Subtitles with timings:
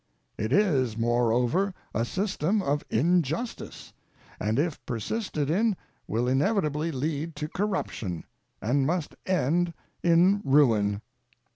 [0.35, 3.93] It is, moreover, a system of injustice,
[4.39, 5.77] and if persisted in
[6.07, 8.23] will inevitably lead to corruption,
[8.63, 11.03] and must end in ruin.